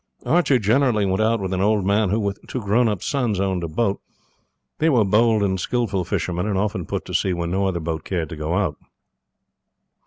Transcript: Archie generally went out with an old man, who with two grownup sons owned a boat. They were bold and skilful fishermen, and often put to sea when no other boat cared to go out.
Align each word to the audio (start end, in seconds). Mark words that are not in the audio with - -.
Archie 0.25 0.57
generally 0.57 1.05
went 1.05 1.21
out 1.21 1.39
with 1.39 1.53
an 1.53 1.61
old 1.61 1.85
man, 1.85 2.09
who 2.09 2.19
with 2.19 2.39
two 2.47 2.59
grownup 2.59 3.03
sons 3.03 3.39
owned 3.39 3.63
a 3.63 3.67
boat. 3.67 4.01
They 4.79 4.89
were 4.89 5.05
bold 5.05 5.43
and 5.43 5.59
skilful 5.59 6.05
fishermen, 6.05 6.47
and 6.47 6.57
often 6.57 6.87
put 6.87 7.05
to 7.05 7.13
sea 7.13 7.33
when 7.33 7.51
no 7.51 7.67
other 7.67 7.79
boat 7.79 8.03
cared 8.03 8.29
to 8.29 8.35
go 8.35 8.55
out. 8.55 8.77